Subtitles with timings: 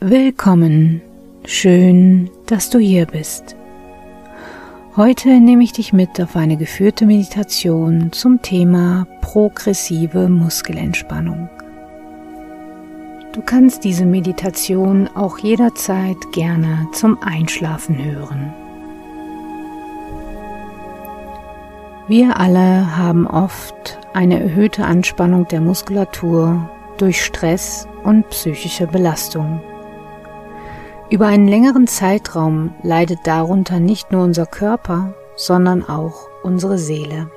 [0.00, 1.00] Willkommen,
[1.46, 3.56] schön, dass du hier bist.
[4.96, 11.48] Heute nehme ich dich mit auf eine geführte Meditation zum Thema progressive Muskelentspannung.
[13.32, 18.65] Du kannst diese Meditation auch jederzeit gerne zum Einschlafen hören.
[22.08, 29.60] Wir alle haben oft eine erhöhte Anspannung der Muskulatur durch Stress und psychische Belastung.
[31.10, 37.28] Über einen längeren Zeitraum leidet darunter nicht nur unser Körper, sondern auch unsere Seele.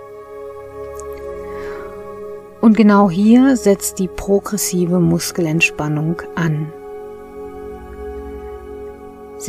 [2.62, 6.72] Und genau hier setzt die progressive Muskelentspannung an.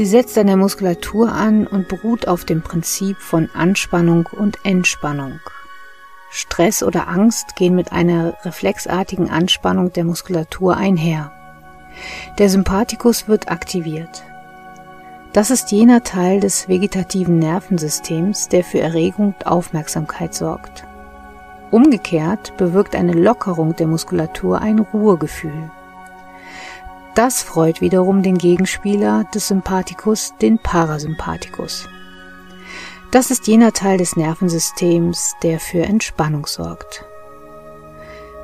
[0.01, 5.41] Sie setzt an der Muskulatur an und beruht auf dem Prinzip von Anspannung und Entspannung.
[6.31, 11.33] Stress oder Angst gehen mit einer reflexartigen Anspannung der Muskulatur einher.
[12.39, 14.23] Der Sympathikus wird aktiviert.
[15.35, 20.87] Das ist jener Teil des vegetativen Nervensystems, der für Erregung und Aufmerksamkeit sorgt.
[21.71, 25.71] Umgekehrt bewirkt eine Lockerung der Muskulatur ein Ruhegefühl.
[27.23, 31.87] Das freut wiederum den Gegenspieler des Sympathikus, den Parasympathikus.
[33.11, 37.05] Das ist jener Teil des Nervensystems, der für Entspannung sorgt.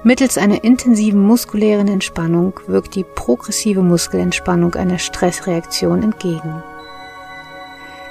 [0.03, 6.63] Mittels einer intensiven muskulären Entspannung wirkt die progressive Muskelentspannung einer Stressreaktion entgegen.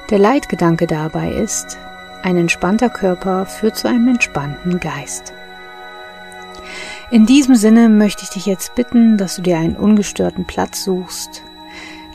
[0.09, 1.77] Der Leitgedanke dabei ist,
[2.23, 5.31] ein entspannter Körper führt zu einem entspannten Geist.
[7.15, 11.43] In diesem Sinne möchte ich dich jetzt bitten, dass du dir einen ungestörten Platz suchst,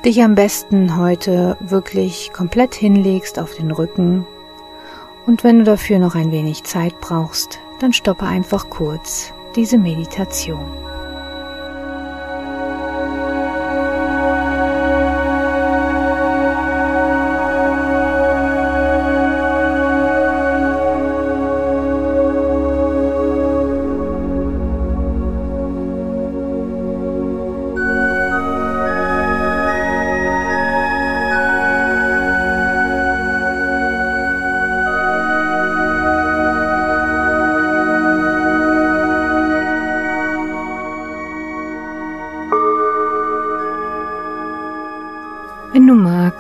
[0.05, 4.27] dich am besten heute wirklich komplett hinlegst auf den Rücken
[5.25, 10.71] und wenn du dafür noch ein wenig Zeit brauchst, dann stoppe einfach kurz diese Meditation.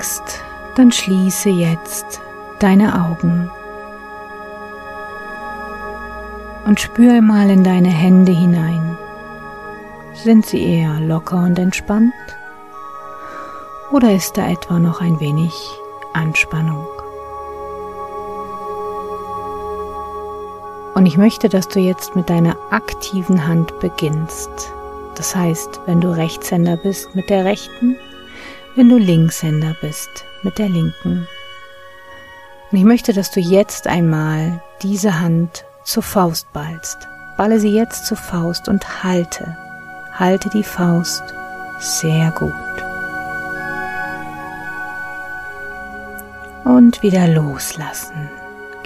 [0.00, 0.42] Magst,
[0.76, 2.22] dann schließe jetzt
[2.58, 3.50] deine Augen
[6.64, 8.96] und spüre mal in deine Hände hinein.
[10.14, 12.14] Sind sie eher locker und entspannt?
[13.90, 15.52] Oder ist da etwa noch ein wenig
[16.14, 16.86] Anspannung?
[20.94, 24.72] Und ich möchte, dass du jetzt mit deiner aktiven Hand beginnst.
[25.14, 27.96] Das heißt, wenn du Rechtshänder bist, mit der rechten
[28.76, 31.26] wenn du Linkshänder bist mit der linken.
[32.70, 37.08] Und ich möchte, dass du jetzt einmal diese Hand zur Faust ballst.
[37.36, 39.56] Balle sie jetzt zur Faust und halte.
[40.12, 41.22] Halte die Faust
[41.78, 42.52] sehr gut.
[46.64, 48.28] Und wieder loslassen.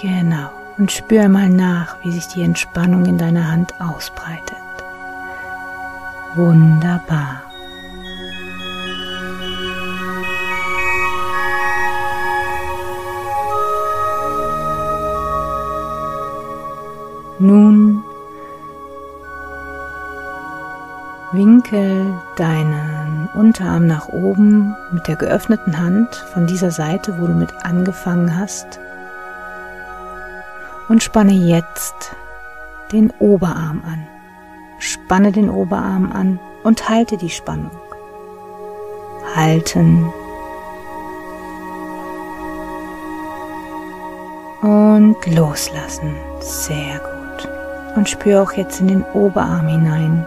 [0.00, 0.50] Genau.
[0.78, 4.56] Und spür mal nach, wie sich die Entspannung in deiner Hand ausbreitet.
[6.34, 7.53] Wunderbar.
[17.38, 18.04] Nun
[21.32, 27.52] winkel deinen Unterarm nach oben mit der geöffneten Hand von dieser Seite, wo du mit
[27.64, 28.78] angefangen hast.
[30.88, 32.14] Und spanne jetzt
[32.92, 34.06] den Oberarm an.
[34.78, 37.70] Spanne den Oberarm an und halte die Spannung.
[39.34, 40.12] Halten.
[44.62, 46.14] Und loslassen.
[46.40, 47.13] Sehr gut
[47.96, 50.26] und spür auch jetzt in den Oberarm hinein,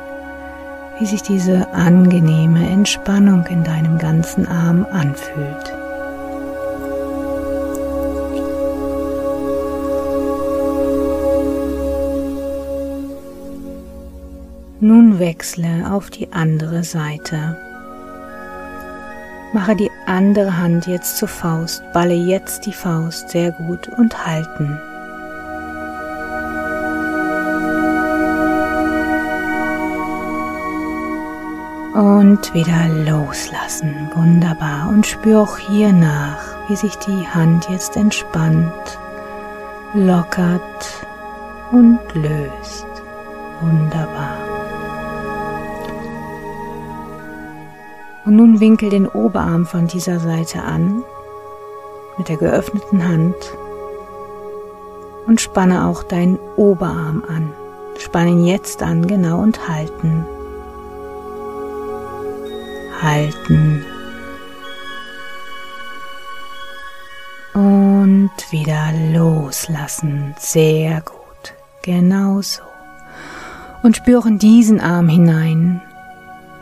[0.99, 5.73] wie sich diese angenehme Entspannung in deinem ganzen Arm anfühlt.
[14.79, 17.57] Nun wechsle auf die andere Seite.
[19.51, 24.79] Mache die andere Hand jetzt zur Faust, balle jetzt die Faust sehr gut und halten.
[31.97, 34.11] Und wieder loslassen.
[34.13, 34.87] Wunderbar.
[34.87, 38.99] Und spür auch hier nach, wie sich die Hand jetzt entspannt,
[39.95, 41.07] lockert
[41.71, 42.85] und löst.
[43.61, 44.37] Wunderbar.
[48.25, 51.03] Und nun winkel den Oberarm von dieser Seite an
[52.19, 53.57] mit der geöffneten Hand
[55.25, 57.53] und spanne auch deinen Oberarm an.
[57.97, 60.27] Spann ihn jetzt an, genau und halten.
[63.01, 63.85] Halten.
[67.53, 70.35] Und wieder loslassen.
[70.37, 71.53] Sehr gut.
[71.81, 72.63] Genau so.
[73.83, 75.81] Und spüre in diesen Arm hinein,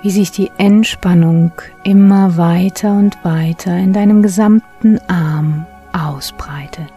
[0.01, 1.51] wie sich die Entspannung
[1.83, 6.93] immer weiter und weiter in deinem gesamten Arm ausbreitet.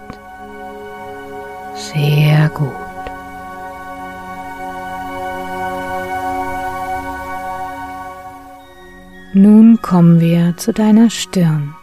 [1.75, 2.88] Sehr gut.
[9.35, 11.75] Nun kommen wir zu deiner Stirn.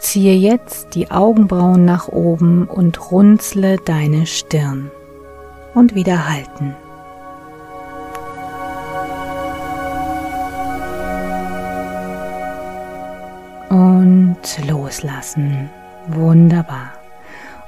[0.00, 4.90] Ziehe jetzt die Augenbrauen nach oben und runzle deine Stirn.
[5.72, 6.74] Und wieder halten.
[13.68, 15.70] Und loslassen.
[16.08, 16.92] Wunderbar.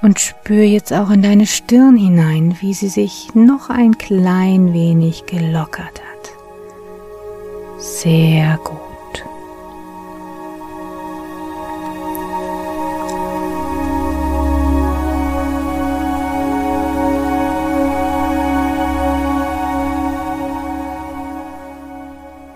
[0.02, 5.26] Und spür jetzt auch in deine Stirn hinein, wie sie sich noch ein klein wenig
[5.26, 6.09] gelockert hat.
[7.80, 8.78] Sehr gut.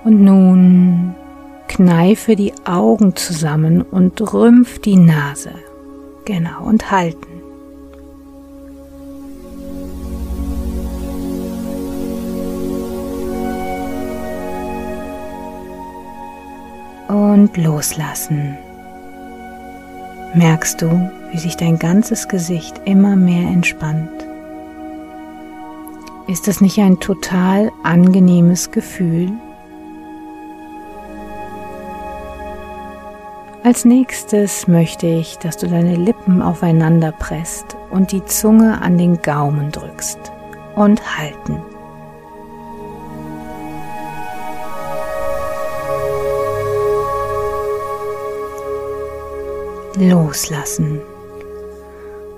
[0.05, 1.15] Und nun
[1.69, 5.53] kneife die Augen zusammen und rümpf die Nase.
[6.27, 7.34] Genau, und halten.
[17.09, 18.57] Und loslassen.
[20.35, 24.11] Merkst du, wie sich dein ganzes Gesicht immer mehr entspannt?
[26.27, 29.31] Ist das nicht ein total angenehmes Gefühl?
[33.63, 39.21] Als nächstes möchte ich, dass du deine Lippen aufeinander presst und die Zunge an den
[39.21, 40.33] Gaumen drückst
[40.75, 41.63] und halten.
[49.97, 51.01] Loslassen.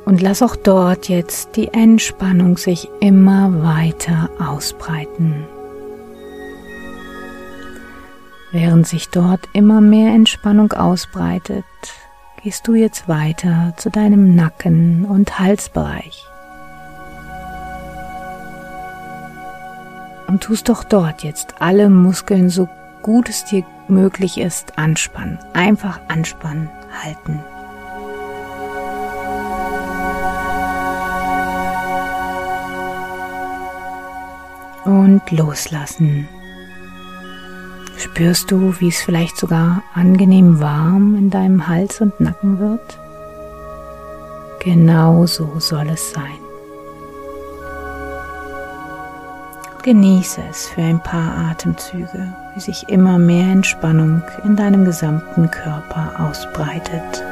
[0.05, 5.47] Und lass auch dort jetzt die Entspannung sich immer weiter ausbreiten.
[8.53, 11.65] Während sich dort immer mehr Entspannung ausbreitet,
[12.43, 16.25] gehst du jetzt weiter zu deinem Nacken- und Halsbereich.
[20.29, 22.69] Und tust doch dort jetzt alle Muskeln so
[23.03, 25.39] gut es dir möglich ist anspannen.
[25.53, 26.69] Einfach anspannen,
[27.05, 27.41] halten.
[34.85, 36.29] Und loslassen.
[37.97, 42.99] Spürst du, wie es vielleicht sogar angenehm warm in deinem Hals und Nacken wird?
[44.61, 46.39] Genau so soll es sein.
[49.83, 56.15] Genieße es für ein paar Atemzüge, wie sich immer mehr Entspannung in deinem gesamten Körper
[56.19, 57.23] ausbreitet.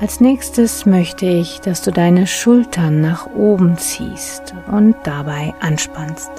[0.00, 6.30] Als nächstes möchte ich, dass du deine Schultern nach oben ziehst und dabei anspannst.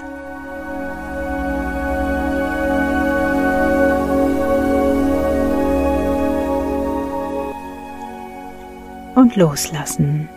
[9.26, 10.30] Und loslassen.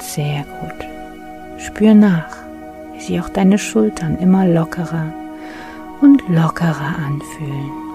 [0.00, 0.88] Sehr gut.
[1.56, 2.36] Spür nach,
[2.92, 5.14] wie sich auch deine Schultern immer lockerer
[6.00, 7.87] und lockerer anfühlen.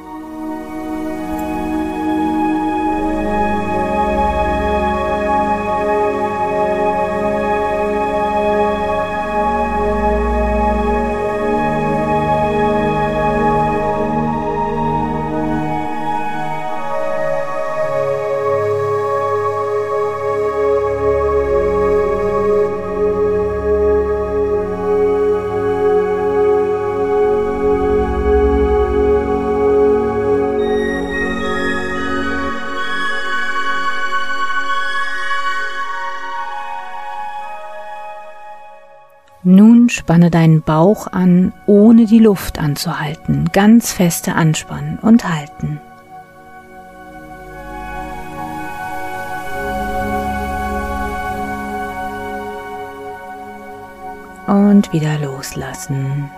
[40.23, 43.49] Spanne deinen Bauch an, ohne die Luft anzuhalten.
[43.51, 45.81] Ganz feste anspannen und halten.
[54.47, 56.29] Und wieder loslassen.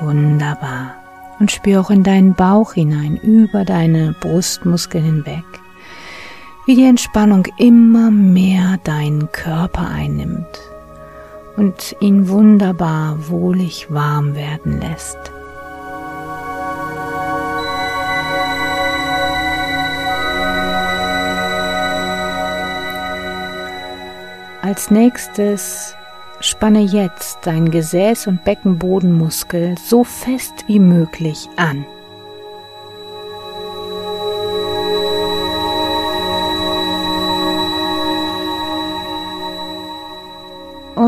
[0.00, 0.94] Wunderbar.
[1.38, 5.44] Und spür auch in deinen Bauch hinein, über deine Brustmuskeln hinweg,
[6.66, 10.71] wie die Entspannung immer mehr deinen Körper einnimmt
[11.56, 15.18] und ihn wunderbar wohlig warm werden lässt.
[24.62, 25.96] Als nächstes
[26.40, 31.84] spanne jetzt dein Gesäß- und Beckenbodenmuskel so fest wie möglich an.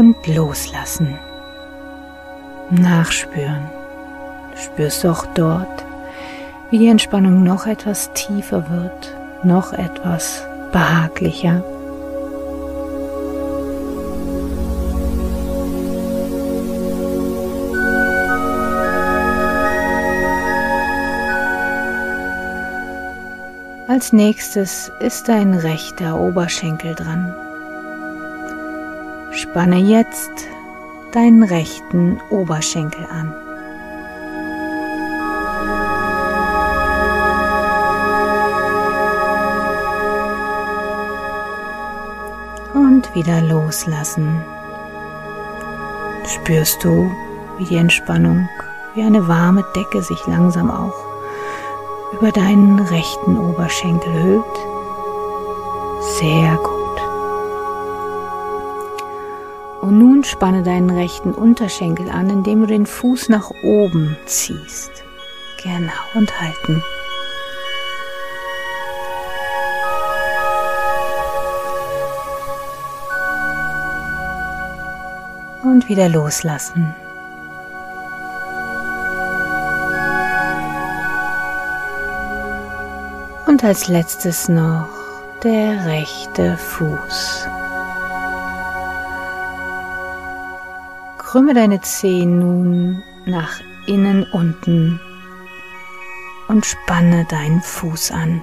[0.04, 1.18] Und loslassen.
[2.68, 3.70] Nachspüren.
[4.54, 5.86] Spürst du auch dort,
[6.68, 11.64] wie die Entspannung noch etwas tiefer wird, noch etwas behaglicher.
[23.88, 27.34] Als nächstes ist dein rechter Oberschenkel dran.
[29.54, 30.48] Spanne jetzt
[31.12, 33.32] deinen rechten Oberschenkel an.
[42.74, 44.42] Und wieder loslassen.
[46.26, 47.08] Spürst du,
[47.56, 48.48] wie die Entspannung
[48.96, 50.98] wie eine warme Decke sich langsam auch
[52.12, 54.44] über deinen rechten Oberschenkel hüllt.
[56.18, 56.73] Sehr gut.
[59.98, 65.04] Nun spanne deinen rechten Unterschenkel an, indem du den Fuß nach oben ziehst.
[65.62, 66.82] Genau und halten.
[75.62, 76.94] Und wieder loslassen.
[83.46, 84.88] Und als letztes noch
[85.42, 87.48] der rechte Fuß.
[91.34, 95.00] Krümme deine Zehen nun nach innen unten
[96.46, 98.40] und spanne deinen Fuß an.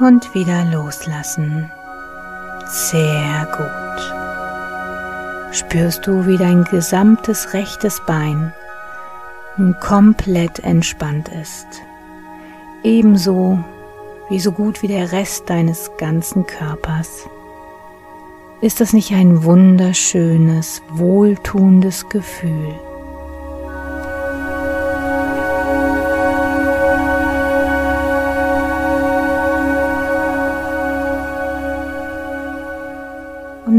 [0.00, 1.70] Und wieder loslassen.
[2.64, 8.54] Sehr gut spürst du, wie dein gesamtes rechtes Bein
[9.58, 11.66] nun komplett entspannt ist.
[12.82, 13.58] Ebenso
[14.28, 17.28] wie so gut wie der Rest deines ganzen Körpers.
[18.60, 22.74] Ist das nicht ein wunderschönes, wohltuendes Gefühl?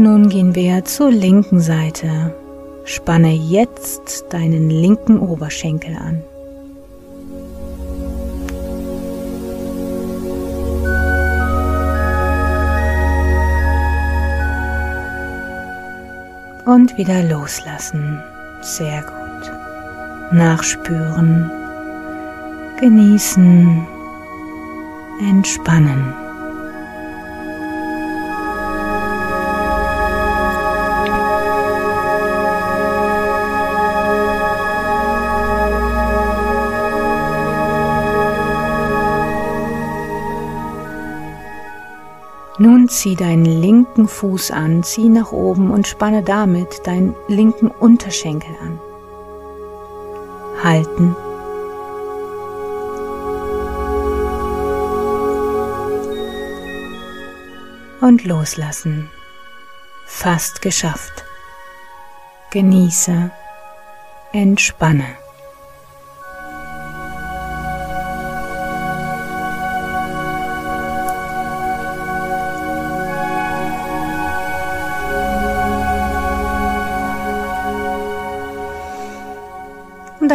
[0.00, 2.34] nun gehen wir zur linken Seite.
[2.84, 6.22] Spanne jetzt deinen linken Oberschenkel an.
[16.64, 18.22] Und wieder loslassen.
[18.60, 19.52] Sehr gut.
[20.32, 21.50] Nachspüren.
[22.78, 23.86] Genießen.
[25.28, 26.14] Entspannen.
[42.62, 48.54] Nun zieh deinen linken Fuß an, zieh nach oben und spanne damit deinen linken Unterschenkel
[48.60, 48.78] an.
[50.62, 51.16] Halten.
[58.02, 59.08] Und loslassen.
[60.04, 61.24] Fast geschafft.
[62.50, 63.30] Genieße.
[64.34, 65.06] Entspanne.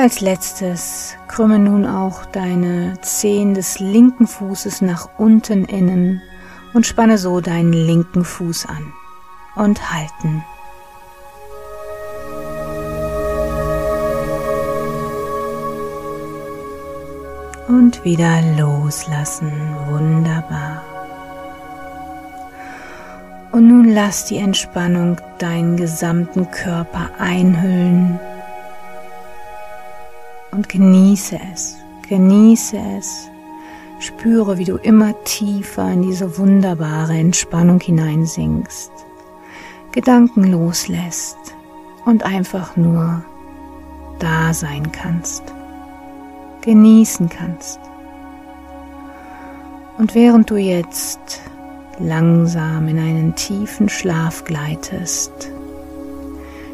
[0.06, 6.22] Als letztes krümme nun auch deine Zehen des linken Fußes nach unten innen
[6.76, 8.94] und spanne so deinen linken Fuß an
[9.56, 10.44] und halten.
[17.68, 19.52] Und wieder loslassen.
[19.90, 20.84] Wunderbar.
[23.52, 28.20] Und nun lass die Entspannung deinen gesamten Körper einhüllen
[30.56, 31.76] und genieße es,
[32.08, 33.30] genieße es,
[34.00, 38.92] Spüre, wie du immer tiefer in diese wunderbare Entspannung hineinsinkst,
[39.92, 41.38] Gedanken loslässt
[42.06, 43.24] und einfach nur
[44.20, 45.44] da sein kannst,
[46.62, 47.80] genießen kannst.
[49.98, 51.42] Und während du jetzt
[52.00, 55.50] langsam in einen tiefen Schlaf gleitest,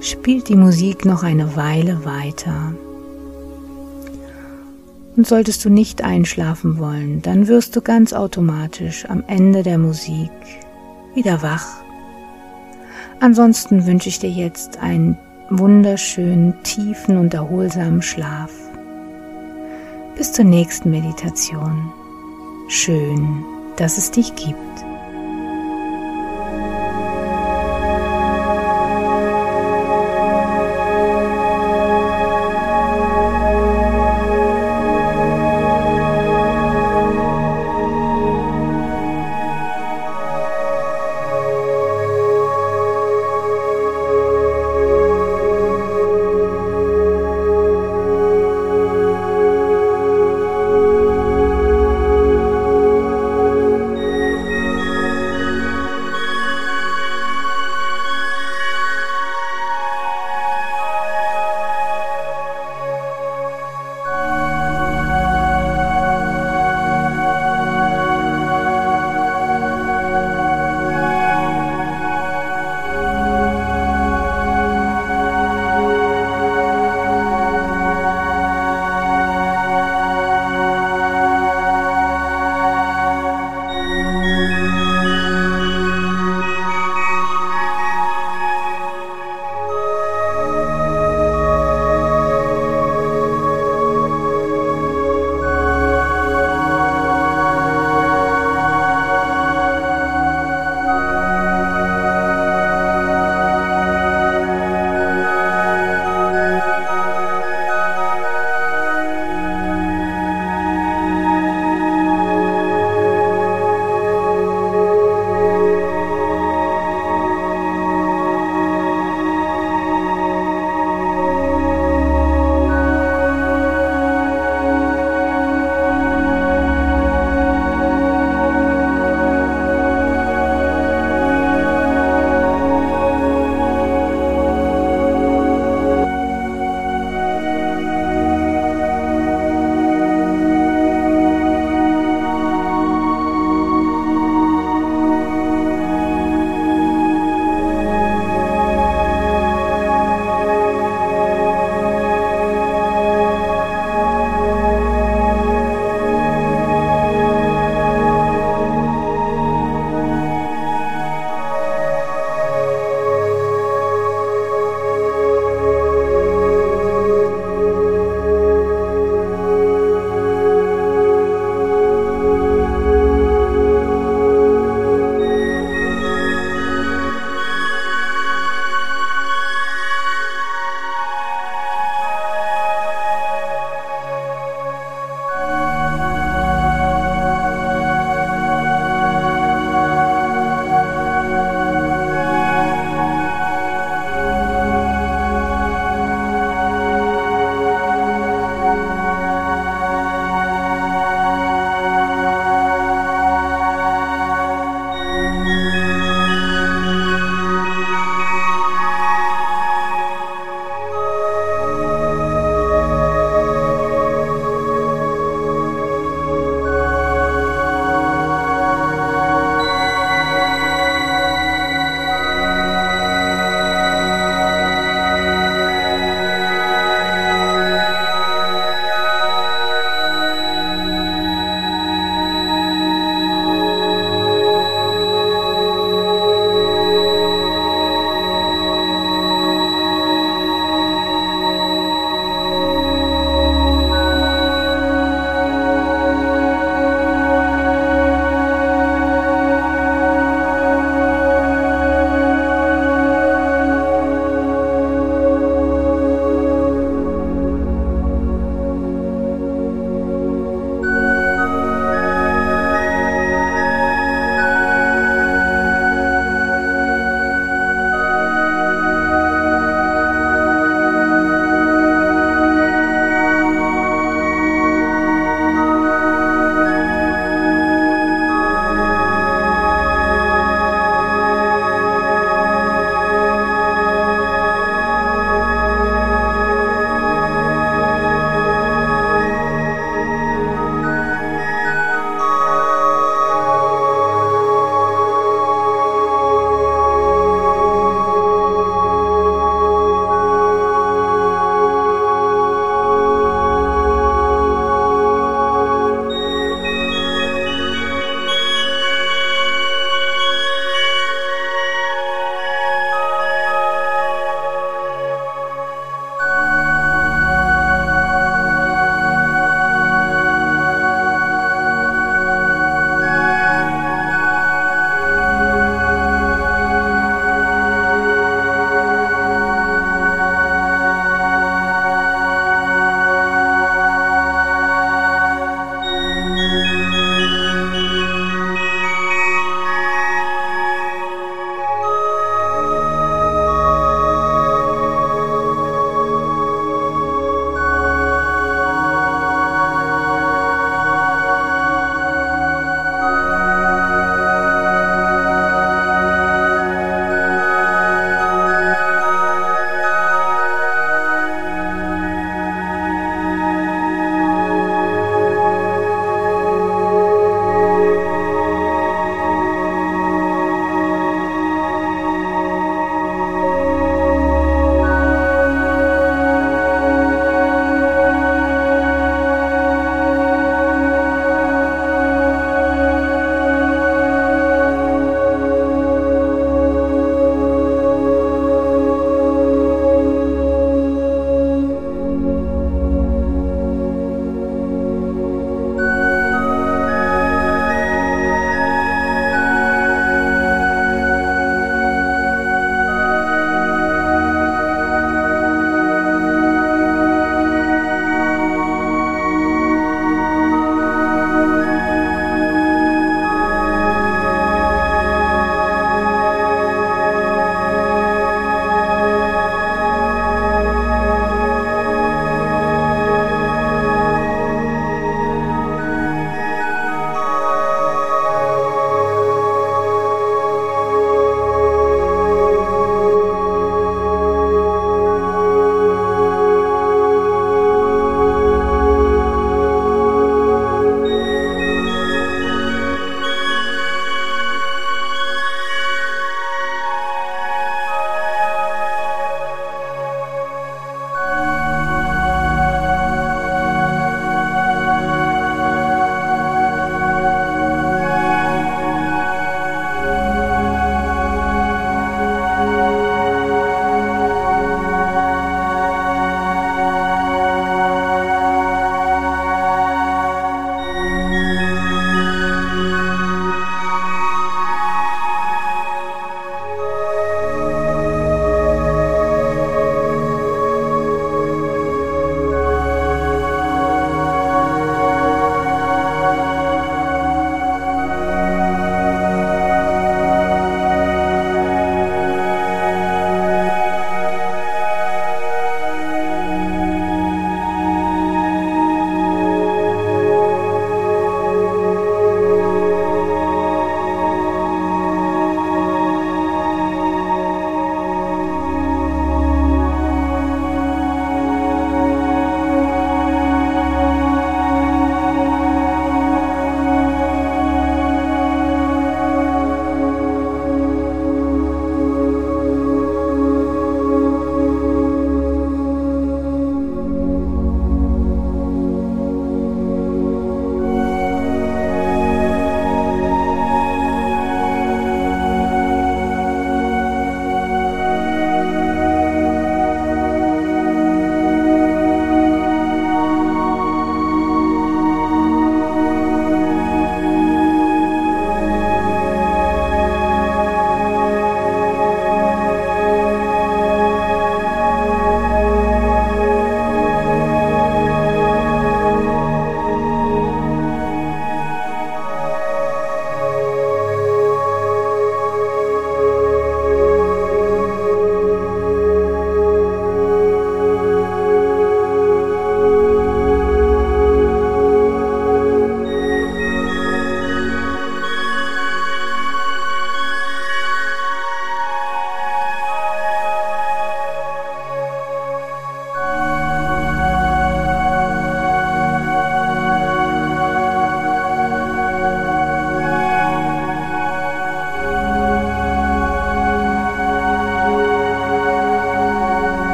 [0.00, 2.72] spielt die Musik noch eine Weile weiter.
[5.16, 10.30] Und solltest du nicht einschlafen wollen, dann wirst du ganz automatisch am Ende der Musik
[11.14, 11.66] wieder wach.
[13.20, 15.16] Ansonsten wünsche ich dir jetzt einen
[15.50, 18.50] wunderschönen, tiefen und erholsamen Schlaf.
[20.16, 21.92] Bis zur nächsten Meditation.
[22.68, 23.44] Schön,
[23.76, 24.83] dass es dich gibt.